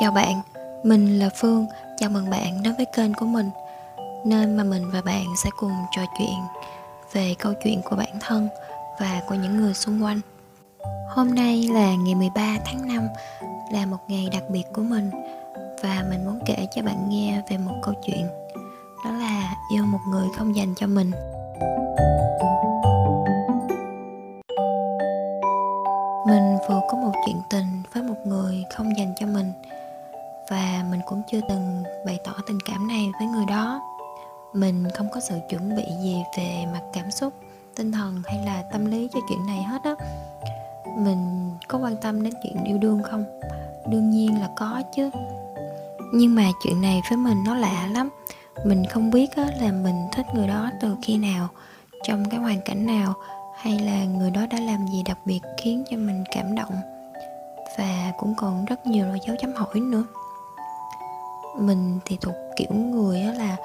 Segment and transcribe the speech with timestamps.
[0.00, 0.40] Chào bạn,
[0.82, 3.50] mình là Phương, chào mừng bạn đến với kênh của mình.
[4.24, 6.38] Nơi mà mình và bạn sẽ cùng trò chuyện
[7.12, 8.48] về câu chuyện của bản thân
[9.00, 10.20] và của những người xung quanh.
[11.08, 13.08] Hôm nay là ngày 13 tháng 5
[13.72, 15.10] là một ngày đặc biệt của mình
[15.82, 18.26] Và mình muốn kể cho bạn nghe về một câu chuyện.
[19.04, 22.25] Đó là yêu một người không dành cho mình Mình.
[27.26, 29.52] Chuyện tình với một người không dành cho mình.
[30.50, 33.80] Và mình cũng chưa từng bày tỏ tình cảm này với người đó.
[34.52, 37.32] Mình không có sự chuẩn bị gì về mặt cảm xúc
[37.76, 39.94] tinh thần hay là tâm lý cho chuyện này hết á.
[40.98, 43.24] Mình có quan tâm đến chuyện yêu đương không?
[43.90, 45.10] Đương nhiên là có chứ.
[46.12, 48.08] Nhưng mà chuyện này với mình nó lạ lắm.
[48.64, 51.48] Mình không biết á, là mình thích người đó từ khi nào
[52.02, 53.14] trong cái hoàn cảnh nào
[53.56, 56.95] hay là người đó đã làm gì đặc biệt khiến cho mình cảm động
[57.78, 60.04] và cũng còn rất nhiều loại dấu chấm hỏi nữa.
[61.58, 63.56] Mình thì thuộc kiểu người là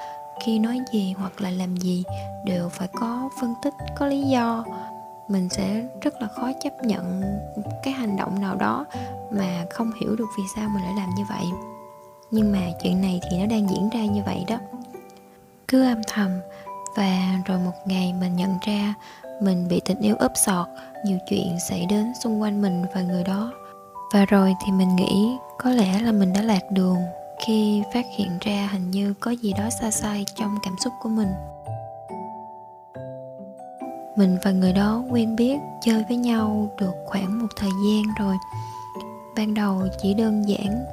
[0.44, 2.04] khi nói gì hoặc là làm gì
[2.44, 4.64] đều phải có phân tích, có lý do.
[5.28, 7.22] Mình sẽ rất là khó chấp nhận
[7.82, 8.84] cái hành động nào đó
[9.30, 11.44] mà không hiểu được vì sao mình lại làm như vậy.
[12.30, 14.56] Nhưng mà chuyện này thì nó đang diễn ra như vậy đó.
[15.68, 16.30] Cứ âm thầm
[16.96, 18.94] và rồi một ngày mình nhận ra
[19.40, 20.66] mình bị tình yêu ướp sọt,
[21.04, 23.52] nhiều chuyện xảy đến xung quanh mình và người đó
[24.12, 26.96] và rồi thì mình nghĩ có lẽ là mình đã lạc đường
[27.46, 31.08] khi phát hiện ra hình như có gì đó xa sai trong cảm xúc của
[31.08, 31.28] mình.
[34.16, 38.36] Mình và người đó quen biết, chơi với nhau được khoảng một thời gian rồi.
[39.36, 40.84] Ban đầu chỉ đơn giản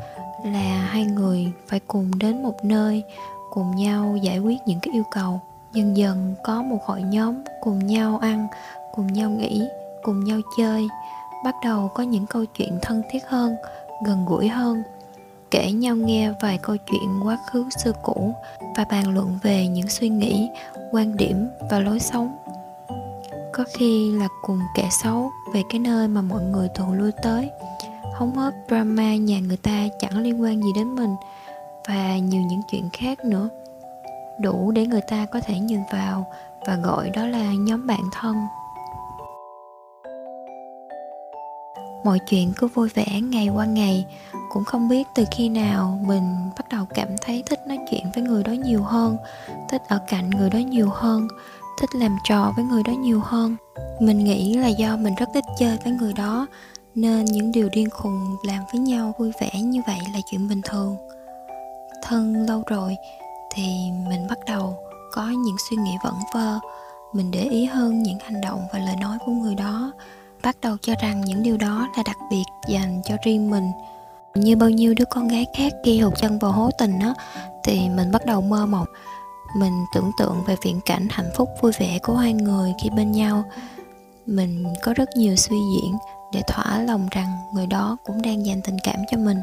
[0.45, 3.03] là hai người phải cùng đến một nơi,
[3.49, 5.39] cùng nhau giải quyết những cái yêu cầu.
[5.73, 8.47] Dần dần có một hội nhóm cùng nhau ăn,
[8.95, 9.67] cùng nhau nghỉ,
[10.03, 10.87] cùng nhau chơi
[11.43, 13.55] bắt đầu có những câu chuyện thân thiết hơn,
[14.05, 14.83] gần gũi hơn.
[15.51, 18.33] Kể nhau nghe vài câu chuyện quá khứ xưa cũ
[18.77, 20.49] và bàn luận về những suy nghĩ,
[20.91, 22.37] quan điểm và lối sống.
[23.53, 27.49] Có khi là cùng kẻ xấu về cái nơi mà mọi người thường lui tới.
[28.13, 31.15] Hóng hớt drama nhà người ta chẳng liên quan gì đến mình
[31.87, 33.49] và nhiều những chuyện khác nữa.
[34.39, 36.25] Đủ để người ta có thể nhìn vào
[36.67, 38.35] và gọi đó là nhóm bạn thân.
[42.03, 44.05] Mọi chuyện cứ vui vẻ ngày qua ngày.
[44.49, 48.23] Cũng không biết từ khi nào mình bắt đầu cảm thấy thích nói chuyện với
[48.23, 49.17] người đó nhiều hơn,
[49.69, 51.27] thích ở cạnh người đó nhiều hơn,
[51.81, 53.55] thích làm trò với người đó nhiều hơn.
[53.99, 56.47] Mình nghĩ là do mình rất thích chơi với người đó,
[56.95, 60.61] nên những điều điên khùng làm với nhau vui vẻ như vậy là chuyện bình
[60.61, 60.97] thường.
[62.03, 62.95] Thân lâu rồi
[63.53, 63.63] thì
[64.09, 64.77] mình bắt đầu
[65.11, 66.59] có những suy nghĩ vẩn vơ.
[67.13, 69.91] Mình để ý hơn những hành động và lời nói của người đó
[70.43, 73.71] bắt đầu cho rằng những điều đó là đặc biệt dành cho riêng mình.
[74.35, 77.13] Như bao nhiêu đứa con gái khác khi hụt chân vào hố tình á,
[77.63, 78.87] thì mình bắt đầu mơ mộng.
[79.57, 83.11] Mình tưởng tượng về viễn cảnh hạnh phúc vui vẻ của hai người khi bên
[83.11, 83.43] nhau.
[84.25, 85.97] Mình có rất nhiều suy diễn
[86.33, 89.41] để thỏa lòng rằng người đó cũng đang dành tình cảm cho mình.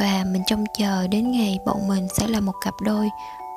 [0.00, 3.08] Và mình trông chờ đến ngày bọn mình sẽ là một cặp đôi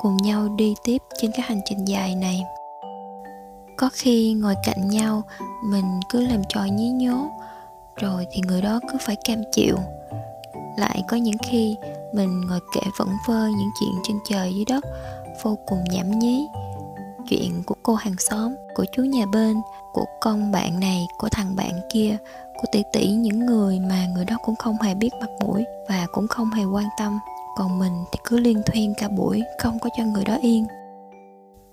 [0.01, 2.44] cùng nhau đi tiếp trên cái hành trình dài này
[3.77, 5.23] có khi ngồi cạnh nhau,
[5.63, 7.29] mình cứ làm trò nhí nhố,
[7.95, 9.77] rồi thì người đó cứ phải cam chịu.
[10.77, 11.75] Lại có những khi
[12.13, 14.83] mình ngồi kể vẩn vơ những chuyện trên trời dưới đất,
[15.43, 16.47] vô cùng nhảm nhí.
[17.29, 19.57] Chuyện của cô hàng xóm, của chú nhà bên,
[19.94, 22.17] của con bạn này, của thằng bạn kia,
[22.55, 26.07] của tỷ tỷ những người mà người đó cũng không hề biết mặt mũi và
[26.11, 27.19] cũng không hề quan tâm.
[27.57, 30.67] Còn mình thì cứ liên thuyên cả buổi, không có cho người đó yên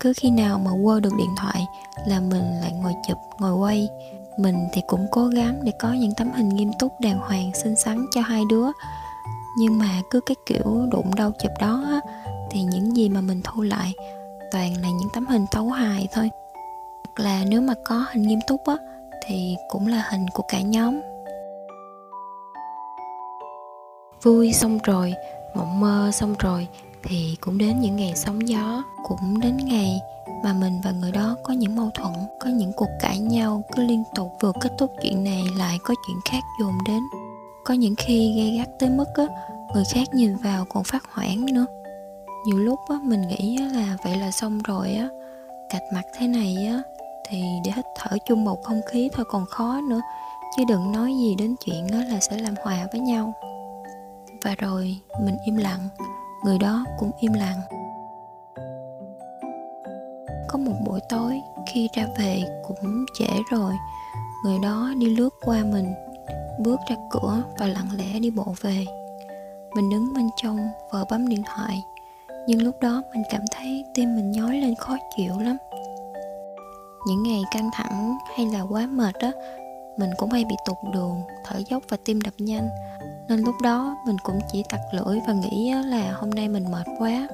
[0.04, 1.66] cứ khi nào mà quơ được điện thoại
[2.06, 3.88] là mình lại ngồi chụp ngồi quay.
[4.38, 7.76] Mình thì cũng cố gắng để có những tấm hình nghiêm túc đàng hoàng xinh
[7.76, 8.66] xắn cho hai đứa.
[9.58, 12.00] Nhưng mà cứ cái kiểu đụng đâu chụp đó á,
[12.50, 13.94] thì những gì mà mình thu lại
[14.52, 16.30] toàn là những tấm hình tấu hài thôi.
[17.04, 18.76] Hoặc là nếu mà có hình nghiêm túc á
[19.26, 21.00] thì cũng là hình của cả nhóm.
[24.22, 25.14] Vui xong rồi
[25.54, 26.68] mộng mơ xong rồi
[27.06, 30.00] thì cũng đến những ngày sóng gió, cũng đến ngày
[30.44, 33.82] mà mình và người đó có những mâu thuẫn, có những cuộc cãi nhau cứ
[33.82, 34.32] liên tục.
[34.40, 37.02] Vừa kết thúc chuyện này lại có chuyện khác dồn đến.
[37.64, 39.24] Có những khi gây gắt tới mức á,
[39.74, 41.66] người khác nhìn vào còn phát hoảng nữa.
[42.46, 45.08] Nhiều lúc á, mình nghĩ là vậy là xong rồi á.
[45.68, 46.82] Cạch mặt thế này á,
[47.28, 50.00] thì để hít thở chung một không khí thôi còn khó nữa.
[50.56, 53.32] Chứ đừng nói gì đến chuyện á là sẽ làm hòa với nhau.
[54.42, 55.88] Và rồi mình im lặng
[56.44, 57.60] người đó cũng im lặng.
[60.48, 63.74] Có một buổi tối, khi ra về cũng trễ rồi.
[64.44, 65.94] Người đó đi lướt qua mình,
[66.58, 68.84] bước ra cửa và lặng lẽ đi bộ về.
[69.76, 71.82] Mình đứng bên trong, vợ bấm điện thoại.
[72.46, 75.56] Nhưng lúc đó mình cảm thấy tim mình nhói lên khó chịu lắm.
[77.06, 79.32] Những ngày căng thẳng hay là quá mệt á,
[79.96, 82.68] mình cũng hay bị tụt đường, thở dốc và tim đập nhanh
[83.28, 86.86] nên lúc đó mình cũng chỉ tặc lưỡi và nghĩ là hôm nay mình mệt
[86.98, 87.28] quá.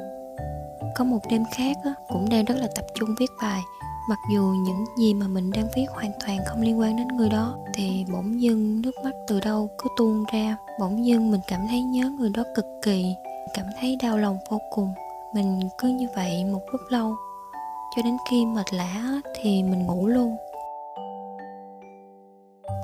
[0.97, 1.77] Có một đêm khác
[2.09, 3.61] cũng đang rất là tập trung viết bài.
[4.09, 7.29] Mặc dù những gì mà mình đang viết hoàn toàn không liên quan đến người
[7.29, 10.57] đó, thì bỗng dưng nước mắt từ đâu cứ tuôn ra.
[10.81, 13.15] Bỗng dưng mình cảm thấy nhớ người đó cực kỳ,
[13.55, 14.93] cảm thấy đau lòng vô cùng.
[15.35, 17.17] Mình cứ như vậy một lúc lâu,
[17.97, 20.37] cho đến khi mệt lã thì mình ngủ luôn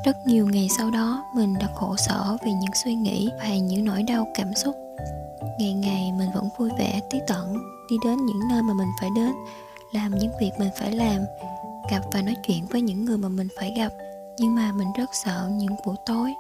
[0.07, 3.85] rất nhiều ngày sau đó, mình đã khổ sở vì những suy nghĩ và những
[3.85, 4.75] nỗi đau cảm xúc.
[5.59, 7.57] Ngày ngày mình vẫn vui vẻ tí tận,
[7.91, 9.33] đi đến những nơi mà mình phải đến,
[9.93, 11.21] làm những việc mình phải làm,
[11.91, 13.93] gặp và nói chuyện với những người mà mình phải gặp.
[14.39, 16.35] Nhưng mà mình rất sợ những buổi tối,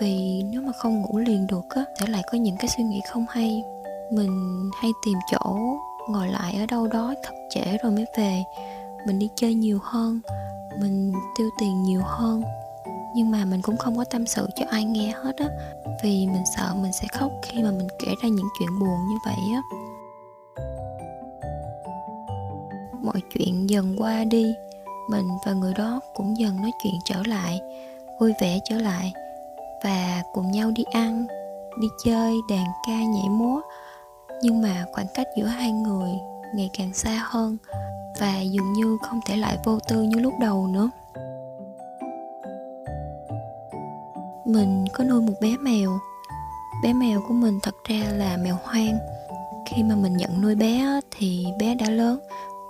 [0.00, 3.00] vì nếu mà không ngủ liền được á, sẽ lại có những cái suy nghĩ
[3.10, 3.62] không hay.
[4.12, 5.56] Mình hay tìm chỗ
[6.10, 8.44] ngồi lại ở đâu đó thật trễ rồi mới về.
[9.06, 10.20] Mình đi chơi nhiều hơn,
[10.80, 12.42] mình tiêu tiền nhiều hơn
[13.16, 15.46] nhưng mà mình cũng không có tâm sự cho ai nghe hết á.
[16.02, 19.16] Vì mình sợ mình sẽ khóc khi mà mình kể ra những chuyện buồn như
[19.24, 19.60] vậy á.
[23.02, 24.54] Mọi chuyện dần qua đi,
[25.10, 27.60] mình và người đó cũng dần nói chuyện trở lại,
[28.20, 29.12] vui vẻ trở lại
[29.84, 31.26] và cùng nhau đi ăn,
[31.80, 33.60] đi chơi, đàn ca, nhảy múa.
[34.42, 36.10] Nhưng mà khoảng cách giữa hai người
[36.54, 37.56] ngày càng xa hơn
[38.20, 40.90] và dường như không thể lại vô tư như lúc đầu nữa.
[44.46, 45.98] Mình có nuôi một bé mèo.
[46.82, 48.98] Bé mèo của mình thật ra là mèo hoang.
[49.66, 52.18] Khi mà mình nhận nuôi bé thì bé đã lớn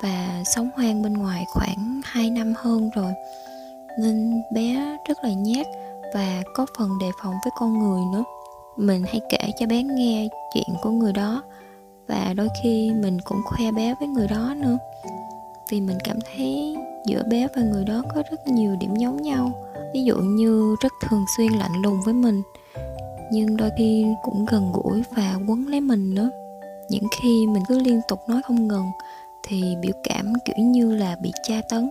[0.03, 3.13] và sống hoang bên ngoài khoảng 2 năm hơn rồi.
[3.99, 5.67] Nên bé rất là nhát
[6.15, 8.25] và có phần đề phòng với con người nữa.
[8.77, 11.43] Mình hay kể cho bé nghe chuyện của người đó
[12.09, 14.79] và đôi khi mình cũng khoe bé với người đó nữa.
[15.71, 16.77] Vì mình cảm thấy
[17.07, 19.51] giữa bé và người đó có rất nhiều điểm giống nhau
[19.97, 22.43] ví dụ như rất thường xuyên lạnh lùng với mình
[23.31, 26.31] nhưng đôi khi cũng gần gũi và quấn lấy mình nữa.
[26.89, 28.87] Những khi mình cứ liên tục nói không ngừng
[29.43, 31.91] thì biểu cảm kiểu như là bị tra tấn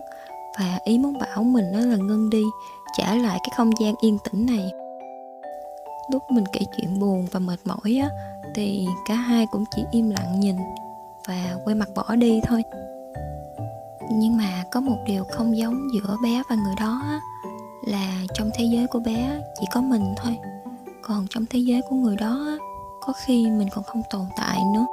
[0.58, 2.42] và ý muốn bảo mình đó là ngưng đi
[2.96, 4.72] trả lại cái không gian yên tĩnh này.
[6.12, 8.08] Lúc mình kể chuyện buồn và mệt mỏi á
[8.54, 10.56] thì cả hai cũng chỉ im lặng nhìn
[11.28, 12.62] và quay mặt bỏ đi thôi.
[14.12, 17.20] Nhưng mà có một điều không giống giữa bé và người đó á,
[17.86, 20.38] là trong thế giới của bé chỉ có mình thôi.
[21.02, 22.58] Còn trong thế giới của người đó
[23.00, 24.86] có khi mình còn không tồn tại nữa.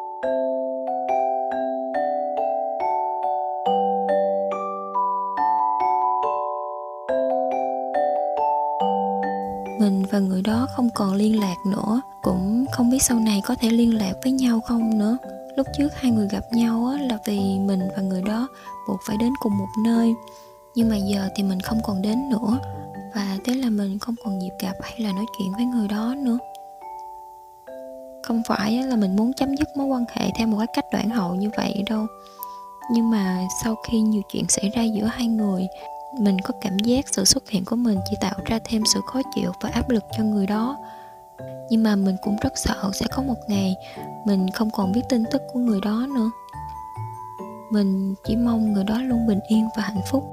[9.79, 13.55] Mình và người đó không còn liên lạc nữa, cũng không biết sau này có
[13.55, 15.17] thể liên lạc với nhau không nữa.
[15.55, 18.47] Lúc trước hai người gặp nhau là vì mình và người đó
[18.87, 20.13] buộc phải đến cùng một nơi,
[20.75, 22.59] nhưng mà giờ thì mình không còn đến nữa
[23.45, 26.37] thế là mình không còn dịp gặp hay là nói chuyện với người đó nữa.
[28.23, 31.09] Không phải là mình muốn chấm dứt mối quan hệ theo một cái cách đoạn
[31.09, 32.05] hậu như vậy đâu.
[32.91, 35.67] Nhưng mà sau khi nhiều chuyện xảy ra giữa hai người,
[36.19, 39.21] mình có cảm giác sự xuất hiện của mình chỉ tạo ra thêm sự khó
[39.35, 40.77] chịu và áp lực cho người đó.
[41.69, 43.75] Nhưng mà mình cũng rất sợ sẽ có một ngày
[44.25, 46.31] mình không còn biết tin tức của người đó nữa.
[47.71, 50.23] Mình chỉ mong người đó luôn bình yên và hạnh phúc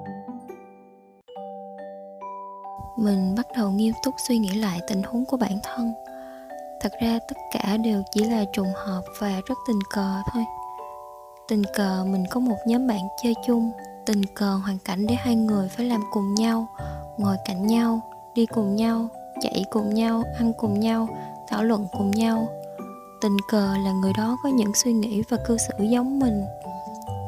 [3.00, 5.92] mình bắt đầu nghiêm túc suy nghĩ lại tình huống của bản thân.
[6.80, 10.44] Thật ra tất cả đều chỉ là trùng hợp và rất tình cờ thôi.
[11.48, 13.70] Tình cờ mình có một nhóm bạn chơi chung,
[14.06, 16.66] tình cờ hoàn cảnh để hai người phải làm cùng nhau,
[17.16, 18.00] ngồi cạnh nhau,
[18.34, 19.08] đi cùng nhau,
[19.40, 21.08] chạy cùng nhau, ăn cùng nhau,
[21.48, 22.48] thảo luận cùng nhau.
[23.20, 26.44] Tình cờ là người đó có những suy nghĩ và cư xử giống mình.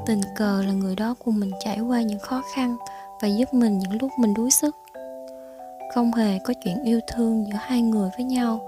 [0.07, 2.77] Tình cờ là người đó cùng mình trải qua những khó khăn
[3.23, 4.77] và giúp mình những lúc mình đuối sức
[5.95, 8.61] không hề có chuyện yêu thương giữa hai người với nhau.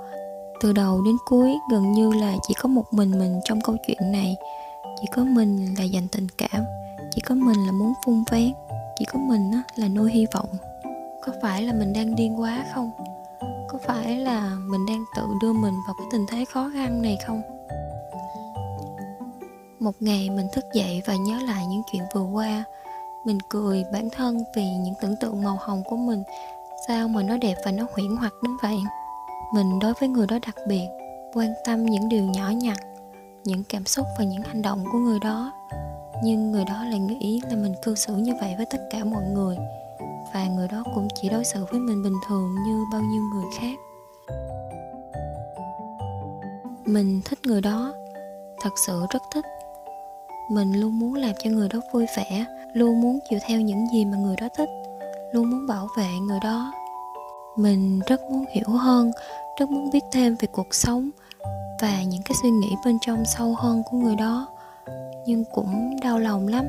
[0.61, 4.13] Từ đầu đến cuối, gần như là chỉ có một mình mình trong câu chuyện
[4.13, 4.37] này.
[5.01, 6.65] Chỉ có mình là dành tình cảm,
[7.11, 8.53] chỉ có mình là muốn phun vén,
[8.99, 10.49] chỉ có mình là nuôi hy vọng.
[11.23, 12.91] Có phải là mình đang điên quá không?
[13.69, 17.19] Có phải là mình đang tự đưa mình vào cái tình thế khó khăn này
[17.27, 17.43] không?
[19.81, 22.65] Một ngày mình thức dậy và nhớ lại những chuyện vừa qua.
[23.27, 26.23] Mình cười bản thân vì những tưởng tượng màu hồng của mình
[26.89, 28.77] sao mà nó đẹp và nó huyễn hoặc đến vậy?
[29.55, 30.87] Mình đối với người đó đặc biệt,
[31.35, 32.77] quan tâm những điều nhỏ nhặt,
[33.45, 35.53] những cảm xúc và những hành động của người đó.
[36.25, 39.23] Nhưng người đó lại nghĩ là mình cư xử như vậy với tất cả mọi
[39.35, 39.57] người,
[40.35, 43.45] và người đó cũng chỉ đối xử với mình bình thường như bao nhiêu người
[43.59, 43.79] khác.
[46.87, 47.93] Mình thích người đó,
[48.61, 49.45] thật sự rất thích.
[50.51, 54.05] Mình luôn muốn làm cho người đó vui vẻ, luôn muốn chịu theo những gì
[54.05, 54.69] mà người đó thích
[55.35, 56.73] luôn muốn bảo vệ người đó.
[57.57, 59.11] Mình rất muốn hiểu hơn,
[59.61, 61.11] rất muốn biết thêm về cuộc sống
[61.81, 64.49] và những cái suy nghĩ bên trong sâu hơn của người đó.
[65.27, 66.67] Nhưng cũng đau lòng lắm,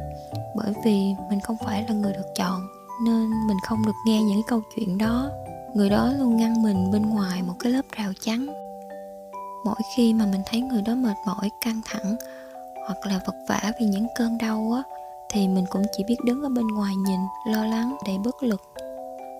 [0.55, 2.62] bởi vì mình không phải là người được chọn,
[3.05, 5.29] nên mình không được nghe những câu chuyện đó.
[5.74, 8.45] Người đó luôn ngăn mình bên ngoài một cái lớp rào chắn.
[9.65, 12.15] Mỗi khi mà mình thấy người đó mệt mỏi, căng thẳng
[12.88, 16.44] hoặc là vật vả vì những cơn đau á thì mình cũng chỉ biết đứng
[16.44, 18.62] ở bên ngoài nhìn, lo lắng đầy bất lực.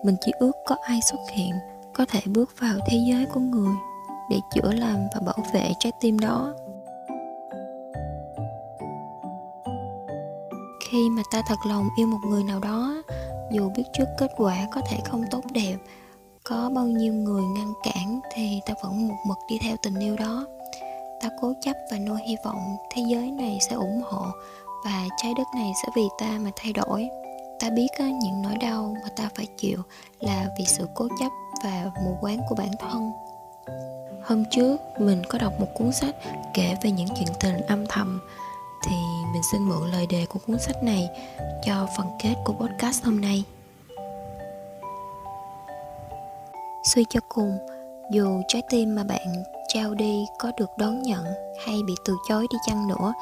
[0.04, 1.52] Mình chỉ ước có ai xuất hiện,
[1.94, 3.74] có thể bước vào thế giới của người
[4.30, 6.54] để chữa lành và bảo vệ trái tim đó.
[10.90, 13.02] Khi mà ta thật lòng yêu một người nào đó,
[13.50, 15.76] dù biết trước kết quả có thể không tốt đẹp,
[16.44, 20.16] có bao nhiêu người ngăn cản thì ta vẫn một mực đi theo tình yêu
[20.16, 20.46] đó.
[21.20, 24.26] Ta cố chấp và nuôi hy vọng thế giới này sẽ ủng hộ
[24.84, 27.08] và trái đất này sẽ vì ta mà thay đổi.
[27.60, 29.82] Ta biết những nỗi đau mà ta phải chịu
[30.20, 31.32] là vì sự cố chấp
[31.64, 33.12] và mù quáng của bản thân.
[34.24, 36.14] Hôm trước, mình có đọc một cuốn sách
[36.54, 38.20] kể về những chuyện tình âm thầm,
[38.84, 38.96] thì
[39.32, 41.08] mình xin mượn lời đề của cuốn sách này
[41.64, 43.44] cho phần kết của podcast hôm nay.
[46.84, 47.58] Suy cho cùng,
[48.12, 51.24] dù trái tim mà bạn trao đi có được đón nhận
[51.66, 53.12] hay bị từ chối đi chăng nữa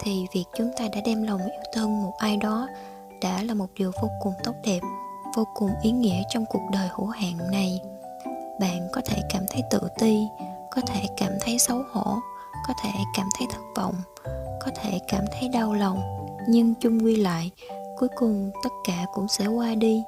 [0.00, 2.68] thì việc chúng ta đã đem lòng yêu thương một ai đó
[3.22, 4.80] đã là một điều vô cùng tốt đẹp,
[5.36, 7.80] vô cùng ý nghĩa trong cuộc đời hữu hạn này.
[8.60, 10.28] Bạn có thể cảm thấy tự ti,
[10.70, 12.16] có thể cảm thấy xấu hổ,
[12.68, 13.94] có thể cảm thấy thất vọng,
[14.60, 16.02] có thể cảm thấy đau lòng,
[16.48, 17.50] nhưng chung quy lại,
[17.98, 20.02] cuối cùng tất cả cũng sẽ qua đi.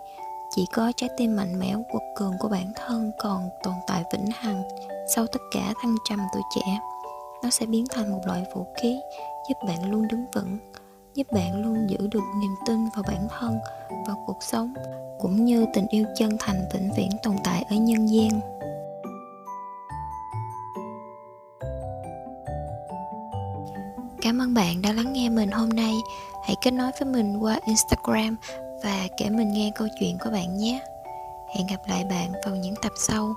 [0.51, 4.27] Chỉ có trái tim mạnh mẽ quật cường của bản thân còn tồn tại vĩnh
[4.35, 4.63] hằng
[5.09, 6.81] sau tất cả thăng trầm tuổi trẻ,
[7.43, 8.97] nó sẽ biến thành một loại vũ khí
[9.49, 10.59] giúp bạn luôn đứng vững,
[11.15, 13.59] giúp bạn luôn giữ được niềm tin vào bản thân,
[14.07, 14.75] vào cuộc sống,
[15.21, 18.41] cũng như tình yêu chân thành vĩnh viễn tồn tại ở nhân gian.
[24.23, 25.95] Cảm ơn bạn đã lắng nghe mình hôm nay.
[26.45, 28.37] Hãy kết nối với mình qua instagram
[28.85, 30.81] và kể mình nghe câu chuyện của bạn nhé.
[31.55, 33.35] Hẹn gặp lại bạn vào những tập sau.